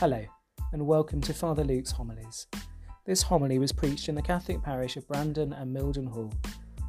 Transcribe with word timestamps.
Hello, 0.00 0.24
and 0.72 0.86
welcome 0.86 1.20
to 1.20 1.34
Father 1.34 1.62
Luke's 1.62 1.92
Homilies. 1.92 2.46
This 3.04 3.20
homily 3.20 3.58
was 3.58 3.70
preached 3.70 4.08
in 4.08 4.14
the 4.14 4.22
Catholic 4.22 4.62
parish 4.62 4.96
of 4.96 5.06
Brandon 5.06 5.52
and 5.52 5.76
Mildenhall 5.76 6.32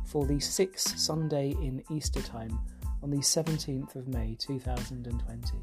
for 0.06 0.26
the 0.26 0.40
sixth 0.40 0.98
Sunday 0.98 1.50
in 1.62 1.84
Easter 1.92 2.22
time 2.22 2.58
on 3.04 3.12
the 3.12 3.18
17th 3.18 3.98
of 3.98 4.08
May 4.08 4.38
2020. 4.40 5.58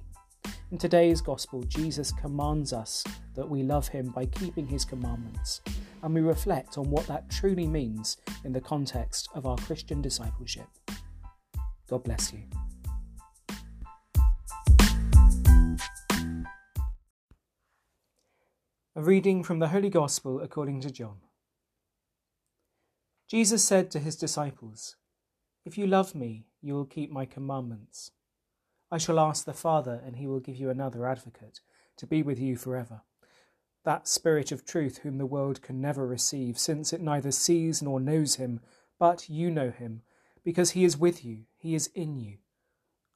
In 0.72 0.76
today's 0.76 1.22
Gospel, 1.22 1.62
Jesus 1.62 2.12
commands 2.12 2.74
us 2.74 3.02
that 3.34 3.48
we 3.48 3.62
love 3.62 3.88
him 3.88 4.10
by 4.10 4.26
keeping 4.26 4.66
his 4.66 4.84
commandments, 4.84 5.62
and 6.02 6.12
we 6.12 6.20
reflect 6.20 6.76
on 6.76 6.90
what 6.90 7.06
that 7.06 7.30
truly 7.30 7.66
means 7.66 8.18
in 8.44 8.52
the 8.52 8.60
context 8.60 9.30
of 9.34 9.46
our 9.46 9.56
Christian 9.56 10.02
discipleship. 10.02 10.68
God 11.88 12.04
bless 12.04 12.30
you. 12.30 12.40
A 18.98 19.00
reading 19.00 19.44
from 19.44 19.60
the 19.60 19.68
Holy 19.68 19.90
Gospel 19.90 20.40
according 20.40 20.80
to 20.80 20.90
John. 20.90 21.18
Jesus 23.30 23.62
said 23.62 23.92
to 23.92 24.00
his 24.00 24.16
disciples, 24.16 24.96
If 25.64 25.78
you 25.78 25.86
love 25.86 26.16
me, 26.16 26.46
you 26.60 26.74
will 26.74 26.84
keep 26.84 27.08
my 27.08 27.24
commandments. 27.24 28.10
I 28.90 28.98
shall 28.98 29.20
ask 29.20 29.44
the 29.44 29.52
Father, 29.52 30.02
and 30.04 30.16
he 30.16 30.26
will 30.26 30.40
give 30.40 30.56
you 30.56 30.68
another 30.68 31.06
advocate 31.06 31.60
to 31.96 32.08
be 32.08 32.24
with 32.24 32.40
you 32.40 32.56
forever. 32.56 33.02
That 33.84 34.08
Spirit 34.08 34.50
of 34.50 34.64
truth, 34.66 34.98
whom 35.04 35.18
the 35.18 35.26
world 35.26 35.62
can 35.62 35.80
never 35.80 36.04
receive, 36.04 36.58
since 36.58 36.92
it 36.92 37.00
neither 37.00 37.30
sees 37.30 37.80
nor 37.80 38.00
knows 38.00 38.34
him, 38.34 38.58
but 38.98 39.28
you 39.28 39.48
know 39.48 39.70
him, 39.70 40.02
because 40.42 40.72
he 40.72 40.84
is 40.84 40.98
with 40.98 41.24
you, 41.24 41.44
he 41.56 41.76
is 41.76 41.88
in 41.94 42.18
you. 42.18 42.38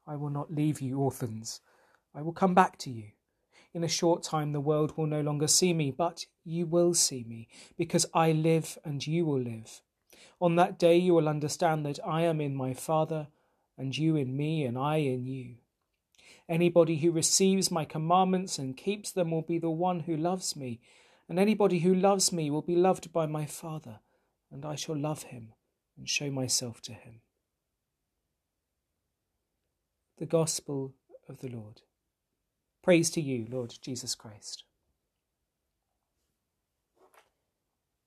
I 0.07 0.15
will 0.15 0.31
not 0.31 0.55
leave 0.55 0.81
you 0.81 1.01
orphans, 1.01 1.61
I 2.15 2.23
will 2.23 2.33
come 2.33 2.55
back 2.55 2.79
to 2.79 2.91
you. 2.93 3.07
In 3.75 3.85
a 3.85 3.89
short 3.89 4.23
time 4.23 4.53
the 4.53 4.61
world 4.61 4.97
will 4.97 5.07
no 5.07 5.23
longer 5.23 5.47
see 5.47 5.73
me, 5.73 5.91
but 5.91 6.27
you 6.45 6.67
will 6.67 6.93
see 6.95 7.25
me, 7.25 7.49
because 7.79 8.07
I 8.13 8.33
live 8.33 8.79
and 8.85 9.07
you 9.07 9.25
will 9.25 9.41
live. 9.41 9.81
On 10.41 10.57
that 10.57 10.79
day 10.79 10.97
you 10.97 11.15
will 11.15 11.29
understand 11.29 11.87
that 11.87 11.99
I 12.05 12.23
am 12.23 12.41
in 12.41 12.55
my 12.55 12.75
Father, 12.75 13.29
and 13.79 13.97
you 13.97 14.17
in 14.17 14.37
me, 14.37 14.65
and 14.65 14.77
I 14.77 14.97
in 14.97 15.27
you. 15.27 15.57
Anybody 16.49 16.97
who 16.97 17.11
receives 17.11 17.71
my 17.71 17.85
commandments 17.85 18.59
and 18.59 18.77
keeps 18.77 19.11
them 19.11 19.31
will 19.31 19.43
be 19.43 19.59
the 19.59 19.71
one 19.71 20.01
who 20.01 20.17
loves 20.17 20.55
me, 20.55 20.81
and 21.29 21.39
anybody 21.39 21.79
who 21.79 21.95
loves 21.95 22.31
me 22.33 22.51
will 22.51 22.63
be 22.63 22.77
loved 22.77 23.13
by 23.13 23.25
my 23.25 23.47
Father, 23.47 24.01
and 24.51 24.67
I 24.67 24.75
shall 24.75 24.97
love 24.97 25.23
him 25.25 25.55
and 25.97 26.09
show 26.09 26.31
myself 26.31 26.83
to 26.83 26.93
him. 26.93 27.23
The 30.19 30.27
Gospel 30.27 30.93
of 31.29 31.41
the 31.41 31.49
Lord. 31.49 31.81
Praise 32.83 33.11
to 33.11 33.21
you, 33.21 33.47
Lord 33.49 33.75
Jesus 33.81 34.15
Christ. 34.15 34.65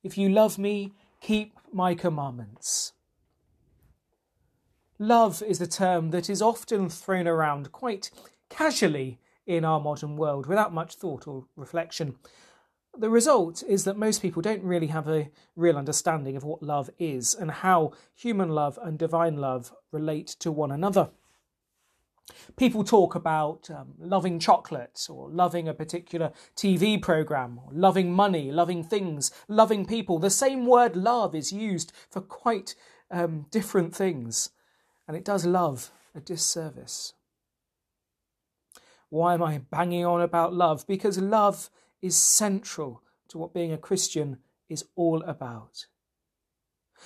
If 0.03 0.17
you 0.17 0.29
love 0.29 0.57
me, 0.57 0.91
keep 1.21 1.53
my 1.71 1.95
commandments. 1.95 2.91
Love 4.99 5.41
is 5.41 5.59
a 5.61 5.67
term 5.67 6.11
that 6.11 6.29
is 6.29 6.41
often 6.41 6.89
thrown 6.89 7.27
around 7.27 7.71
quite 7.71 8.11
casually 8.49 9.19
in 9.45 9.63
our 9.63 9.79
modern 9.79 10.17
world 10.17 10.45
without 10.45 10.73
much 10.73 10.95
thought 10.95 11.27
or 11.27 11.45
reflection. 11.55 12.15
The 12.97 13.09
result 13.09 13.63
is 13.67 13.83
that 13.83 13.97
most 13.97 14.21
people 14.21 14.41
don't 14.41 14.63
really 14.63 14.87
have 14.87 15.07
a 15.07 15.29
real 15.55 15.77
understanding 15.77 16.37
of 16.37 16.43
what 16.43 16.63
love 16.63 16.89
is 16.97 17.33
and 17.33 17.51
how 17.51 17.91
human 18.13 18.49
love 18.49 18.79
and 18.81 18.97
divine 18.97 19.37
love 19.37 19.73
relate 19.91 20.27
to 20.39 20.51
one 20.51 20.71
another. 20.71 21.09
People 22.57 22.83
talk 22.83 23.13
about 23.13 23.69
um, 23.69 23.93
loving 23.99 24.39
chocolate 24.39 25.05
or 25.09 25.29
loving 25.29 25.67
a 25.67 25.73
particular 25.73 26.31
TV 26.55 26.99
program, 26.99 27.59
or 27.63 27.71
loving 27.71 28.11
money, 28.11 28.51
loving 28.51 28.83
things, 28.83 29.31
loving 29.47 29.85
people. 29.85 30.17
The 30.17 30.29
same 30.29 30.65
word 30.65 30.95
love 30.95 31.35
is 31.35 31.51
used 31.51 31.91
for 32.09 32.21
quite 32.21 32.75
um, 33.11 33.45
different 33.51 33.95
things, 33.95 34.49
and 35.07 35.15
it 35.15 35.23
does 35.23 35.45
love 35.45 35.91
a 36.15 36.19
disservice. 36.19 37.13
Why 39.09 39.35
am 39.35 39.43
I 39.43 39.59
banging 39.59 40.05
on 40.05 40.21
about 40.21 40.53
love? 40.53 40.87
Because 40.87 41.19
love 41.19 41.69
is 42.01 42.15
central 42.15 43.03
to 43.29 43.37
what 43.37 43.53
being 43.53 43.71
a 43.71 43.77
Christian 43.77 44.37
is 44.67 44.85
all 44.95 45.21
about. 45.23 45.85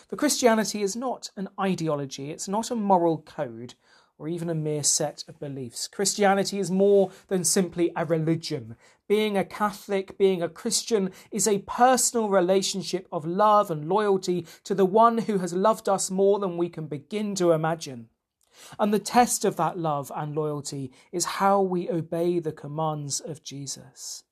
For 0.08 0.16
Christianity 0.16 0.82
is 0.82 0.96
not 0.96 1.30
an 1.36 1.50
ideology, 1.60 2.32
it's 2.32 2.48
not 2.48 2.72
a 2.72 2.76
moral 2.76 3.18
code 3.18 3.74
or 4.20 4.28
even 4.28 4.50
a 4.50 4.56
mere 4.56 4.84
set 4.84 5.24
of 5.28 5.40
beliefs. 5.40 5.88
Christianity 5.88 6.60
is 6.60 6.70
more 6.70 7.10
than 7.30 7.44
simply 7.44 7.92
a 7.96 8.06
religion. 8.06 8.76
Being 9.08 9.38
a 9.38 9.46
Catholic, 9.46 10.18
being 10.18 10.44
a 10.44 10.50
Christian, 10.50 11.12
is 11.32 11.48
a 11.48 11.60
personal 11.60 12.30
relationship 12.30 13.08
of 13.12 13.26
love 13.26 13.72
and 13.72 13.88
loyalty 13.88 14.46
to 14.66 14.76
the 14.76 14.86
one 14.86 15.20
who 15.20 15.40
has 15.40 15.54
loved 15.54 15.88
us 15.88 16.12
more 16.12 16.38
than 16.38 16.58
we 16.58 16.70
can 16.70 16.86
begin 16.86 17.34
to 17.36 17.54
imagine. 17.54 18.10
And 18.78 18.94
the 18.94 19.00
test 19.00 19.46
of 19.46 19.56
that 19.56 19.80
love 19.80 20.12
and 20.14 20.36
loyalty 20.36 20.92
is 21.14 21.26
how 21.26 21.62
we 21.62 21.90
obey 21.90 22.40
the 22.40 22.52
commands 22.52 23.22
of 23.22 23.42
Jesus. 23.42 24.26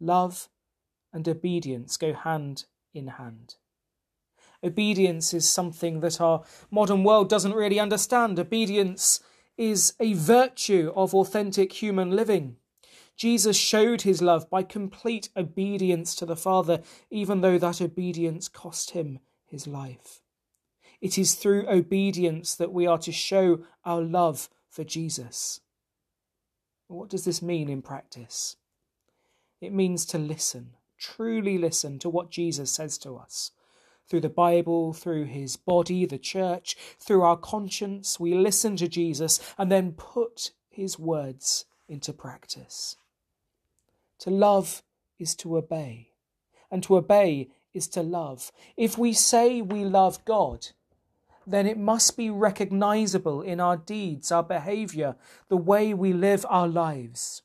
Love 0.00 0.48
and 1.12 1.26
obedience 1.28 1.96
go 1.96 2.12
hand 2.12 2.64
in 2.92 3.06
hand. 3.06 3.54
Obedience 4.64 5.32
is 5.32 5.48
something 5.48 6.00
that 6.00 6.20
our 6.20 6.42
modern 6.70 7.04
world 7.04 7.28
doesn't 7.28 7.54
really 7.54 7.78
understand. 7.78 8.38
Obedience 8.38 9.20
is 9.56 9.94
a 10.00 10.14
virtue 10.14 10.92
of 10.96 11.14
authentic 11.14 11.72
human 11.74 12.10
living. 12.10 12.56
Jesus 13.16 13.56
showed 13.56 14.02
his 14.02 14.22
love 14.22 14.48
by 14.48 14.62
complete 14.62 15.28
obedience 15.36 16.14
to 16.16 16.26
the 16.26 16.36
Father, 16.36 16.82
even 17.10 17.40
though 17.40 17.58
that 17.58 17.80
obedience 17.80 18.48
cost 18.48 18.90
him 18.90 19.18
his 19.46 19.66
life. 19.66 20.20
It 21.00 21.18
is 21.18 21.34
through 21.34 21.68
obedience 21.68 22.54
that 22.54 22.72
we 22.72 22.86
are 22.86 22.98
to 22.98 23.12
show 23.12 23.60
our 23.84 24.00
love 24.00 24.48
for 24.68 24.84
Jesus. 24.84 25.60
What 26.88 27.08
does 27.08 27.24
this 27.24 27.42
mean 27.42 27.68
in 27.68 27.82
practice? 27.82 28.56
It 29.60 29.72
means 29.72 30.04
to 30.06 30.18
listen, 30.18 30.74
truly 30.96 31.58
listen 31.58 31.98
to 32.00 32.08
what 32.08 32.30
Jesus 32.30 32.70
says 32.72 32.98
to 32.98 33.16
us 33.16 33.52
through 34.08 34.20
the 34.20 34.28
Bible, 34.28 34.92
through 34.92 35.24
his 35.24 35.56
body, 35.56 36.06
the 36.06 36.18
church, 36.18 36.76
through 36.98 37.22
our 37.22 37.36
conscience. 37.36 38.18
We 38.18 38.34
listen 38.34 38.76
to 38.76 38.88
Jesus 38.88 39.40
and 39.58 39.70
then 39.70 39.92
put 39.92 40.52
his 40.70 40.98
words 40.98 41.64
into 41.88 42.12
practice. 42.12 42.96
To 44.20 44.30
love 44.30 44.82
is 45.18 45.34
to 45.36 45.56
obey, 45.56 46.10
and 46.70 46.82
to 46.84 46.96
obey 46.96 47.48
is 47.74 47.88
to 47.88 48.02
love. 48.02 48.52
If 48.76 48.98
we 48.98 49.12
say 49.12 49.62
we 49.62 49.84
love 49.84 50.24
God, 50.24 50.68
then 51.46 51.66
it 51.66 51.78
must 51.78 52.16
be 52.16 52.28
recognizable 52.28 53.40
in 53.40 53.58
our 53.58 53.76
deeds, 53.76 54.30
our 54.30 54.42
behavior, 54.42 55.16
the 55.48 55.56
way 55.56 55.94
we 55.94 56.12
live 56.12 56.44
our 56.48 56.68
lives. 56.68 57.42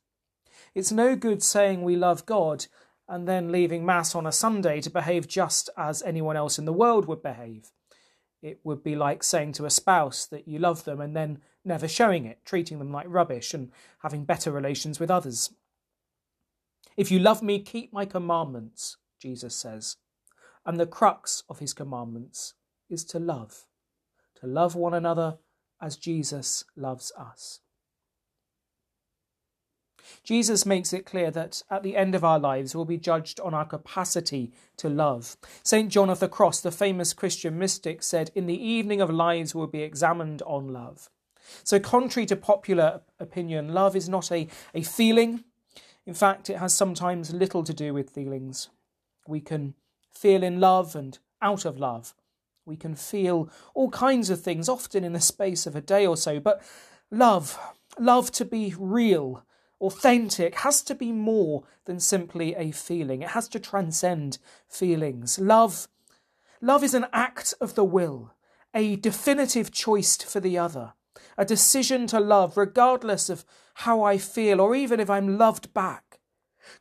It's 0.75 0.91
no 0.91 1.15
good 1.15 1.41
saying 1.41 1.83
we 1.83 1.95
love 1.95 2.25
God 2.25 2.65
and 3.13 3.27
then 3.27 3.51
leaving 3.51 3.85
Mass 3.85 4.15
on 4.15 4.25
a 4.25 4.31
Sunday 4.31 4.81
to 4.81 4.89
behave 4.89 5.27
just 5.27 5.69
as 5.77 6.01
anyone 6.01 6.35
else 6.35 6.57
in 6.57 6.65
the 6.65 6.73
world 6.73 7.05
would 7.05 7.21
behave. 7.21 7.69
It 8.41 8.59
would 8.63 8.83
be 8.83 8.95
like 8.95 9.21
saying 9.21 9.51
to 9.53 9.67
a 9.67 9.69
spouse 9.69 10.25
that 10.25 10.47
you 10.47 10.57
love 10.57 10.83
them 10.83 10.99
and 10.99 11.15
then 11.15 11.37
never 11.63 11.87
showing 11.87 12.25
it, 12.25 12.39
treating 12.43 12.79
them 12.79 12.91
like 12.91 13.05
rubbish 13.07 13.53
and 13.53 13.69
having 14.01 14.25
better 14.25 14.51
relations 14.51 14.99
with 14.99 15.11
others. 15.11 15.51
If 16.97 17.11
you 17.11 17.19
love 17.19 17.43
me, 17.43 17.59
keep 17.59 17.93
my 17.93 18.05
commandments, 18.05 18.97
Jesus 19.21 19.55
says. 19.55 19.97
And 20.65 20.79
the 20.79 20.87
crux 20.87 21.43
of 21.47 21.59
his 21.59 21.75
commandments 21.75 22.55
is 22.89 23.05
to 23.05 23.19
love, 23.19 23.67
to 24.41 24.47
love 24.47 24.73
one 24.73 24.95
another 24.95 25.37
as 25.79 25.97
Jesus 25.97 26.65
loves 26.75 27.11
us. 27.15 27.59
Jesus 30.23 30.65
makes 30.65 30.93
it 30.93 31.05
clear 31.05 31.31
that 31.31 31.63
at 31.69 31.83
the 31.83 31.95
end 31.95 32.15
of 32.15 32.23
our 32.23 32.39
lives 32.39 32.75
we'll 32.75 32.85
be 32.85 32.97
judged 32.97 33.39
on 33.39 33.53
our 33.53 33.65
capacity 33.65 34.51
to 34.77 34.89
love. 34.89 35.37
St. 35.63 35.91
John 35.91 36.09
of 36.09 36.19
the 36.19 36.27
Cross, 36.27 36.61
the 36.61 36.71
famous 36.71 37.13
Christian 37.13 37.57
mystic, 37.57 38.03
said, 38.03 38.31
In 38.35 38.45
the 38.45 38.61
evening 38.61 39.01
of 39.01 39.09
lives 39.09 39.53
we'll 39.53 39.67
be 39.67 39.83
examined 39.83 40.41
on 40.43 40.73
love. 40.73 41.09
So, 41.63 41.79
contrary 41.79 42.25
to 42.27 42.35
popular 42.35 43.01
opinion, 43.19 43.73
love 43.73 43.95
is 43.95 44.07
not 44.07 44.31
a, 44.31 44.47
a 44.73 44.81
feeling. 44.81 45.43
In 46.05 46.13
fact, 46.13 46.49
it 46.49 46.57
has 46.57 46.73
sometimes 46.73 47.33
little 47.33 47.63
to 47.63 47.73
do 47.73 47.93
with 47.93 48.09
feelings. 48.09 48.69
We 49.27 49.39
can 49.39 49.75
feel 50.11 50.43
in 50.43 50.59
love 50.59 50.95
and 50.95 51.17
out 51.41 51.65
of 51.65 51.79
love. 51.79 52.13
We 52.65 52.75
can 52.77 52.95
feel 52.95 53.49
all 53.73 53.89
kinds 53.89 54.29
of 54.29 54.41
things, 54.41 54.69
often 54.69 55.03
in 55.03 55.13
the 55.13 55.19
space 55.19 55.65
of 55.65 55.75
a 55.75 55.81
day 55.81 56.05
or 56.05 56.15
so, 56.15 56.39
but 56.39 56.61
love, 57.11 57.57
love 57.99 58.31
to 58.33 58.45
be 58.45 58.73
real, 58.77 59.43
authentic 59.83 60.55
has 60.59 60.81
to 60.81 60.95
be 60.95 61.11
more 61.11 61.63
than 61.85 61.99
simply 61.99 62.55
a 62.55 62.71
feeling. 62.71 63.21
It 63.21 63.29
has 63.29 63.47
to 63.49 63.59
transcend 63.59 64.39
feelings. 64.67 65.37
Love, 65.37 65.87
love 66.61 66.83
is 66.83 66.93
an 66.93 67.07
act 67.11 67.53
of 67.59 67.75
the 67.75 67.83
will, 67.83 68.33
a 68.73 68.95
definitive 68.95 69.71
choice 69.71 70.17
for 70.17 70.39
the 70.39 70.57
other, 70.57 70.93
a 71.37 71.45
decision 71.45 72.07
to 72.07 72.19
love 72.19 72.57
regardless 72.57 73.29
of 73.29 73.45
how 73.75 74.03
I 74.03 74.17
feel 74.17 74.61
or 74.61 74.73
even 74.75 74.99
if 74.99 75.09
I'm 75.09 75.37
loved 75.37 75.73
back. 75.73 76.19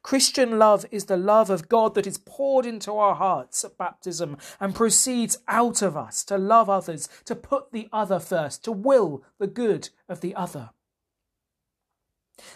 Christian 0.03 0.59
love 0.59 0.87
is 0.93 1.07
the 1.07 1.17
love 1.17 1.51
of 1.51 1.69
God 1.69 1.95
that 1.95 2.07
is 2.07 2.19
poured 2.19 2.65
into 2.65 2.93
our 2.93 3.17
hearts 3.17 3.65
at 3.65 3.77
baptism 3.77 4.37
and 4.61 4.75
proceeds 4.75 5.39
out 5.49 5.83
of 5.83 5.97
us 5.97 6.25
to 6.25 6.39
love 6.39 6.71
others, 6.71 7.09
to 7.25 7.35
put 7.35 7.73
the 7.73 7.89
other 7.93 8.21
first, 8.21 8.65
to 8.65 8.73
will 8.73 9.25
the 9.39 9.49
good 9.49 9.91
of 10.09 10.21
the 10.21 10.35
other. 10.37 10.71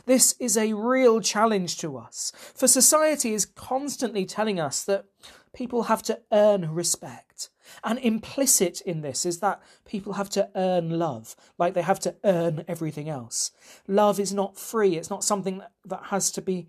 This 0.05 0.35
is 0.39 0.57
a 0.57 0.73
real 0.73 1.21
challenge 1.21 1.79
to 1.79 1.97
us, 1.97 2.33
for 2.55 2.69
society 2.69 3.33
is 3.33 3.47
constantly 3.47 4.25
telling 4.25 4.61
us 4.61 4.85
that 4.85 5.07
people 5.55 5.85
have 5.85 6.03
to 6.05 6.21
earn 6.31 6.73
respect. 6.73 7.51
And 7.83 7.99
implicit 7.99 8.81
in 8.83 9.01
this 9.01 9.27
is 9.27 9.41
that 9.41 9.61
people 9.85 10.15
have 10.15 10.31
to 10.31 10.49
earn 10.55 10.91
love, 10.91 11.35
like 11.59 11.75
they 11.75 11.83
have 11.83 12.01
to 12.01 12.15
earn 12.23 12.65
everything 12.69 13.09
else. 13.09 13.51
Love 13.89 14.21
is 14.21 14.33
not 14.33 14.57
free, 14.57 14.97
it's 14.97 15.11
not 15.11 15.25
something 15.25 15.63
that 15.85 16.05
has 16.05 16.31
to 16.33 16.43
be. 16.43 16.69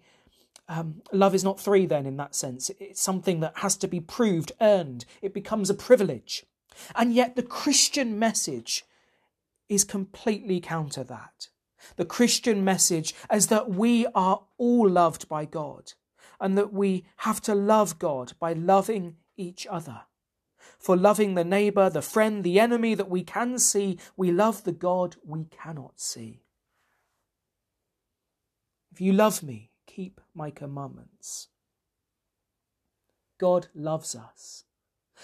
Um, 0.69 1.01
love 1.13 1.33
is 1.33 1.45
not 1.45 1.61
free, 1.61 1.85
then, 1.85 2.05
in 2.05 2.17
that 2.17 2.35
sense. 2.35 2.69
It's 2.77 2.99
something 2.99 3.39
that 3.39 3.59
has 3.59 3.77
to 3.77 3.87
be 3.87 4.01
proved, 4.01 4.51
earned. 4.59 5.05
It 5.21 5.33
becomes 5.33 5.69
a 5.69 5.73
privilege. 5.73 6.45
And 6.93 7.13
yet, 7.13 7.37
the 7.37 7.43
Christian 7.43 8.19
message 8.19 8.83
is 9.69 9.85
completely 9.85 10.59
counter 10.59 11.05
that 11.05 11.47
the 11.95 12.05
Christian 12.05 12.63
message 12.63 13.13
as 13.29 13.47
that 13.47 13.69
we 13.69 14.05
are 14.15 14.43
all 14.57 14.89
loved 14.89 15.27
by 15.27 15.45
God 15.45 15.93
and 16.39 16.57
that 16.57 16.73
we 16.73 17.05
have 17.17 17.41
to 17.41 17.55
love 17.55 17.99
God 17.99 18.33
by 18.39 18.53
loving 18.53 19.17
each 19.35 19.65
other. 19.67 20.01
For 20.79 20.95
loving 20.95 21.35
the 21.35 21.43
neighbour, 21.43 21.89
the 21.89 22.01
friend, 22.01 22.43
the 22.43 22.59
enemy 22.59 22.93
that 22.93 23.09
we 23.09 23.23
can 23.23 23.57
see, 23.57 23.97
we 24.15 24.31
love 24.31 24.63
the 24.63 24.71
God 24.71 25.15
we 25.25 25.45
cannot 25.45 25.99
see. 25.99 26.43
If 28.91 29.01
you 29.01 29.13
love 29.13 29.43
me, 29.43 29.71
keep 29.85 30.21
my 30.33 30.51
commandments. 30.51 31.47
God 33.39 33.67
loves 33.73 34.15
us. 34.15 34.63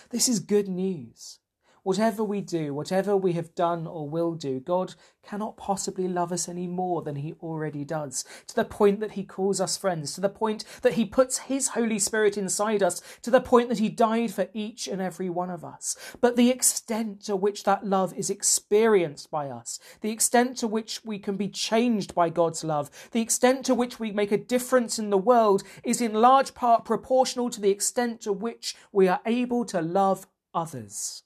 This 0.09 0.27
is 0.27 0.39
good 0.39 0.67
news. 0.67 1.39
Whatever 1.83 2.23
we 2.23 2.39
do, 2.39 2.73
whatever 2.73 3.17
we 3.17 3.33
have 3.33 3.53
done 3.55 3.85
or 3.85 4.07
will 4.07 4.35
do, 4.35 4.61
God 4.61 4.95
cannot 5.21 5.57
possibly 5.57 6.07
love 6.07 6.31
us 6.31 6.47
any 6.47 6.65
more 6.65 7.01
than 7.01 7.17
He 7.17 7.33
already 7.43 7.83
does, 7.83 8.23
to 8.47 8.55
the 8.55 8.63
point 8.63 9.01
that 9.01 9.11
He 9.11 9.25
calls 9.25 9.59
us 9.59 9.75
friends, 9.75 10.13
to 10.13 10.21
the 10.21 10.29
point 10.29 10.63
that 10.81 10.93
He 10.93 11.03
puts 11.03 11.39
His 11.39 11.69
Holy 11.69 11.99
Spirit 11.99 12.37
inside 12.37 12.81
us, 12.81 13.01
to 13.21 13.29
the 13.29 13.41
point 13.41 13.67
that 13.67 13.79
He 13.79 13.89
died 13.89 14.33
for 14.33 14.47
each 14.53 14.87
and 14.87 15.01
every 15.01 15.29
one 15.29 15.49
of 15.49 15.65
us. 15.65 15.97
But 16.21 16.37
the 16.37 16.49
extent 16.49 17.21
to 17.25 17.35
which 17.35 17.65
that 17.65 17.85
love 17.85 18.13
is 18.13 18.29
experienced 18.29 19.29
by 19.29 19.49
us, 19.49 19.77
the 19.99 20.11
extent 20.11 20.55
to 20.59 20.67
which 20.67 21.03
we 21.03 21.19
can 21.19 21.35
be 21.35 21.49
changed 21.49 22.15
by 22.15 22.29
God's 22.29 22.63
love, 22.63 22.89
the 23.11 23.21
extent 23.21 23.65
to 23.65 23.75
which 23.75 23.99
we 23.99 24.13
make 24.13 24.31
a 24.31 24.37
difference 24.37 24.99
in 24.99 25.09
the 25.09 25.17
world 25.17 25.63
is 25.83 25.99
in 25.99 26.13
large 26.13 26.53
part 26.53 26.85
proportional 26.85 27.49
to 27.49 27.59
the 27.59 27.71
extent 27.71 28.21
to 28.21 28.31
which 28.31 28.73
we 28.93 29.09
are 29.09 29.19
able 29.25 29.65
to 29.65 29.81
love 29.81 30.27
others. 30.53 31.23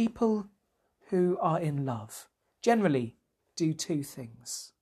People 0.00 0.46
who 1.10 1.36
are 1.42 1.60
in 1.60 1.84
love 1.84 2.26
generally 2.62 3.18
do 3.54 3.74
two 3.74 4.02
things. 4.02 4.72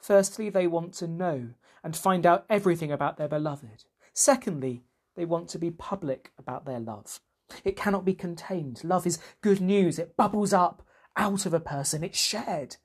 Firstly, 0.00 0.50
they 0.50 0.66
want 0.66 0.94
to 0.94 1.06
know 1.06 1.50
and 1.84 1.96
find 1.96 2.26
out 2.26 2.44
everything 2.50 2.90
about 2.90 3.18
their 3.18 3.28
beloved. 3.28 3.84
Secondly, 4.12 4.82
they 5.14 5.24
want 5.24 5.48
to 5.50 5.60
be 5.60 5.70
public 5.70 6.32
about 6.36 6.64
their 6.64 6.80
love. 6.80 7.20
It 7.62 7.76
cannot 7.76 8.04
be 8.04 8.14
contained. 8.14 8.82
Love 8.82 9.06
is 9.06 9.20
good 9.42 9.60
news. 9.60 9.96
It 9.96 10.16
bubbles 10.16 10.52
up 10.52 10.84
out 11.16 11.46
of 11.46 11.54
a 11.54 11.60
person. 11.60 12.02
It's 12.02 12.18
shared. 12.18 12.78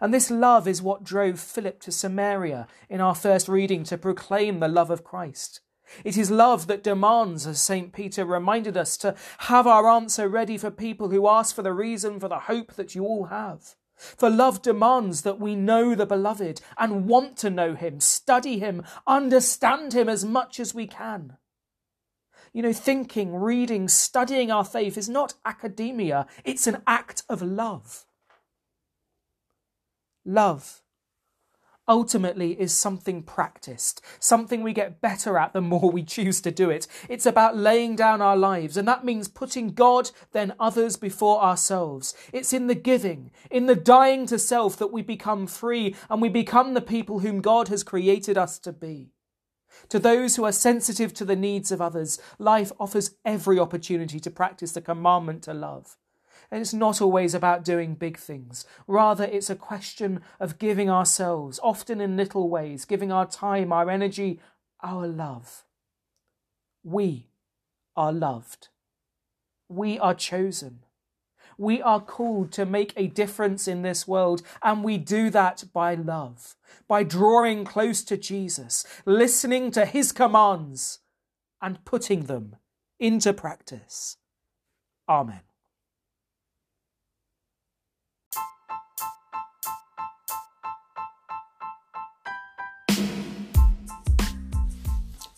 And 0.00 0.12
this 0.12 0.28
love 0.28 0.66
is 0.66 0.82
what 0.82 1.04
drove 1.04 1.38
Philip 1.38 1.78
to 1.82 1.92
Samaria 1.92 2.66
in 2.88 3.00
our 3.00 3.14
first 3.14 3.46
reading 3.48 3.84
to 3.84 3.96
proclaim 3.96 4.58
the 4.58 4.66
love 4.66 4.90
of 4.90 5.04
Christ. 5.04 5.60
It 6.04 6.16
is 6.16 6.30
love 6.30 6.66
that 6.66 6.82
demands, 6.82 7.46
as 7.46 7.60
St. 7.60 7.92
Peter 7.92 8.24
reminded 8.24 8.76
us, 8.76 8.96
to 8.98 9.14
have 9.38 9.66
our 9.66 9.88
answer 9.88 10.28
ready 10.28 10.58
for 10.58 10.70
people 10.70 11.10
who 11.10 11.28
ask 11.28 11.54
for 11.54 11.62
the 11.62 11.72
reason 11.72 12.20
for 12.20 12.28
the 12.28 12.40
hope 12.40 12.74
that 12.74 12.94
you 12.94 13.04
all 13.04 13.26
have. 13.26 13.74
For 13.96 14.28
love 14.28 14.62
demands 14.62 15.22
that 15.22 15.38
we 15.38 15.54
know 15.54 15.94
the 15.94 16.06
beloved 16.06 16.60
and 16.76 17.06
want 17.06 17.36
to 17.38 17.50
know 17.50 17.74
him, 17.74 18.00
study 18.00 18.58
him, 18.58 18.82
understand 19.06 19.92
him 19.92 20.08
as 20.08 20.24
much 20.24 20.58
as 20.58 20.74
we 20.74 20.86
can. 20.86 21.36
You 22.52 22.62
know, 22.62 22.72
thinking, 22.72 23.34
reading, 23.34 23.88
studying 23.88 24.50
our 24.50 24.64
faith 24.64 24.96
is 24.98 25.08
not 25.08 25.34
academia, 25.44 26.26
it's 26.44 26.66
an 26.66 26.82
act 26.86 27.22
of 27.28 27.42
love. 27.42 28.04
Love 30.24 30.83
ultimately 31.86 32.58
is 32.60 32.72
something 32.72 33.22
practiced, 33.22 34.00
something 34.18 34.62
we 34.62 34.72
get 34.72 35.00
better 35.00 35.38
at 35.38 35.52
the 35.52 35.60
more 35.60 35.90
we 35.90 36.02
choose 36.02 36.40
to 36.42 36.50
do 36.50 36.70
it. 36.70 36.86
It's 37.08 37.26
about 37.26 37.56
laying 37.56 37.96
down 37.96 38.20
our 38.20 38.36
lives, 38.36 38.76
and 38.76 38.86
that 38.88 39.04
means 39.04 39.28
putting 39.28 39.68
God, 39.72 40.10
then 40.32 40.54
others 40.58 40.96
before 40.96 41.42
ourselves. 41.42 42.14
It's 42.32 42.52
in 42.52 42.66
the 42.66 42.74
giving, 42.74 43.30
in 43.50 43.66
the 43.66 43.76
dying 43.76 44.26
to 44.26 44.38
self 44.38 44.76
that 44.78 44.92
we 44.92 45.02
become 45.02 45.46
free 45.46 45.94
and 46.08 46.20
we 46.20 46.28
become 46.28 46.74
the 46.74 46.80
people 46.80 47.20
whom 47.20 47.40
God 47.40 47.68
has 47.68 47.82
created 47.82 48.38
us 48.38 48.58
to 48.60 48.72
be. 48.72 49.10
To 49.88 49.98
those 49.98 50.36
who 50.36 50.44
are 50.44 50.52
sensitive 50.52 51.12
to 51.14 51.24
the 51.24 51.36
needs 51.36 51.72
of 51.72 51.80
others, 51.80 52.18
life 52.38 52.72
offers 52.78 53.16
every 53.24 53.58
opportunity 53.58 54.20
to 54.20 54.30
practice 54.30 54.72
the 54.72 54.80
commandment 54.80 55.42
to 55.44 55.54
love. 55.54 55.96
And 56.50 56.60
it's 56.60 56.74
not 56.74 57.00
always 57.00 57.34
about 57.34 57.64
doing 57.64 57.94
big 57.94 58.18
things. 58.18 58.64
Rather, 58.86 59.24
it's 59.24 59.50
a 59.50 59.56
question 59.56 60.20
of 60.38 60.58
giving 60.58 60.90
ourselves, 60.90 61.60
often 61.62 62.00
in 62.00 62.16
little 62.16 62.48
ways, 62.48 62.84
giving 62.84 63.10
our 63.10 63.26
time, 63.26 63.72
our 63.72 63.90
energy, 63.90 64.40
our 64.82 65.06
love. 65.06 65.64
We 66.82 67.28
are 67.96 68.12
loved. 68.12 68.68
We 69.68 69.98
are 69.98 70.14
chosen. 70.14 70.80
We 71.56 71.80
are 71.80 72.00
called 72.00 72.52
to 72.52 72.66
make 72.66 72.92
a 72.96 73.06
difference 73.06 73.68
in 73.68 73.82
this 73.82 74.08
world, 74.08 74.42
and 74.62 74.82
we 74.82 74.98
do 74.98 75.30
that 75.30 75.64
by 75.72 75.94
love, 75.94 76.56
by 76.88 77.04
drawing 77.04 77.64
close 77.64 78.02
to 78.04 78.16
Jesus, 78.16 78.84
listening 79.04 79.70
to 79.72 79.86
his 79.86 80.12
commands, 80.12 80.98
and 81.62 81.84
putting 81.84 82.24
them 82.24 82.56
into 82.98 83.32
practice. 83.32 84.16
Amen. 85.08 85.40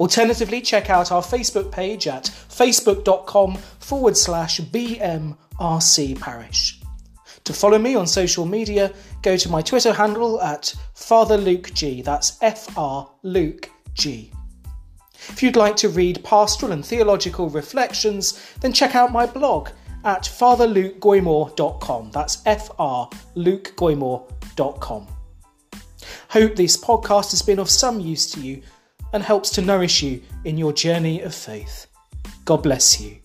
Alternatively, 0.00 0.60
check 0.60 0.90
out 0.90 1.10
our 1.10 1.22
Facebook 1.22 1.72
page 1.72 2.06
at 2.06 2.24
facebook.com 2.24 3.56
forward 3.80 4.18
slash 4.18 4.60
BMRC 4.60 6.20
parish. 6.20 6.81
To 7.44 7.52
follow 7.52 7.78
me 7.78 7.94
on 7.94 8.06
social 8.06 8.46
media, 8.46 8.92
go 9.22 9.36
to 9.36 9.48
my 9.48 9.62
Twitter 9.62 9.92
handle 9.92 10.40
at 10.40 10.74
Father 10.94 11.36
Luke 11.36 11.72
G. 11.74 12.02
That's 12.02 12.38
F 12.40 12.76
R 12.78 13.10
Luke 13.22 13.68
G. 13.94 14.32
If 15.28 15.42
you'd 15.42 15.56
like 15.56 15.76
to 15.76 15.88
read 15.88 16.24
pastoral 16.24 16.72
and 16.72 16.84
theological 16.84 17.48
reflections, 17.48 18.54
then 18.60 18.72
check 18.72 18.94
out 18.94 19.12
my 19.12 19.26
blog 19.26 19.70
at 20.04 20.22
fatherlukegoymour.com. 20.22 22.10
That's 22.10 22.42
F 22.46 22.70
R 22.78 23.08
lukegoymore.com. 23.36 25.08
Hope 26.28 26.56
this 26.56 26.76
podcast 26.76 27.30
has 27.30 27.42
been 27.42 27.58
of 27.58 27.70
some 27.70 28.00
use 28.00 28.30
to 28.32 28.40
you 28.40 28.62
and 29.12 29.22
helps 29.22 29.50
to 29.50 29.62
nourish 29.62 30.02
you 30.02 30.22
in 30.44 30.56
your 30.58 30.72
journey 30.72 31.20
of 31.20 31.34
faith. 31.34 31.86
God 32.44 32.62
bless 32.62 33.00
you. 33.00 33.21